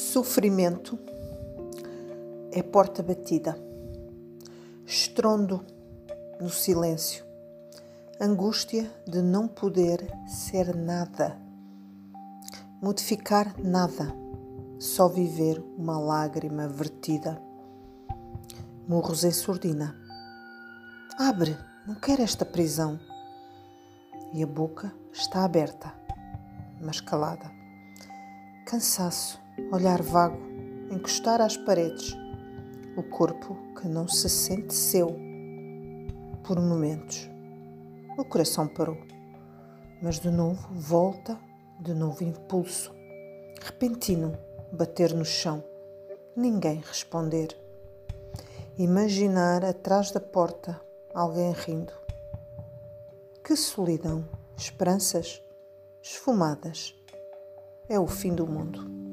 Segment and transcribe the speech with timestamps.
[0.00, 0.98] Sofrimento
[2.50, 3.56] é porta batida,
[4.86, 5.62] estrondo
[6.40, 7.22] no silêncio,
[8.18, 11.38] angústia de não poder ser nada,
[12.82, 14.12] modificar nada,
[14.78, 17.40] só viver uma lágrima vertida.
[18.88, 19.94] Murros em surdina.
[21.18, 21.56] Abre,
[21.86, 22.98] não quero esta prisão.
[24.32, 25.92] E a boca está aberta,
[26.80, 27.52] mas calada.
[28.66, 29.38] Cansaço
[29.72, 30.38] olhar vago,
[30.90, 32.16] encostar às paredes,
[32.96, 35.16] o corpo que não se sente seu.
[36.44, 37.30] Por momentos,
[38.18, 38.98] o coração parou,
[40.02, 41.38] mas de novo volta,
[41.80, 42.92] de novo impulso,
[43.62, 44.36] repentino,
[44.72, 45.62] bater no chão,
[46.36, 47.56] ninguém responder.
[48.76, 50.80] Imaginar atrás da porta
[51.14, 51.92] alguém rindo.
[53.44, 54.24] Que solidão,
[54.56, 55.42] esperanças
[56.02, 56.94] esfumadas.
[57.88, 59.09] É o fim do mundo.